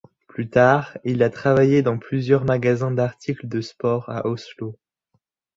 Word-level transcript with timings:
Plus 0.27 0.49
tard, 0.49 0.97
il 1.03 1.21
a 1.21 1.29
travaillé 1.29 1.83
dans 1.83 1.99
plusieurs 1.99 2.43
magasins 2.43 2.89
d'articles 2.89 3.47
de 3.47 3.61
sport 3.61 4.09
à 4.09 4.25
Oslo. 4.25 4.75